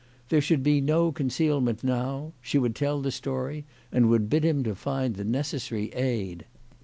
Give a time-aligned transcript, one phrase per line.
[0.29, 2.33] There should be no concealment now.
[2.41, 6.45] She would tell the story and would bid him to find the necessary aid.